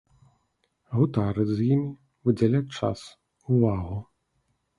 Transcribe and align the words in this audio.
Гутарыць 0.95 1.45
з 1.49 1.59
імі, 1.75 1.91
выдзяляць 2.29 2.75
час, 2.81 2.99
увагу. 3.59 4.01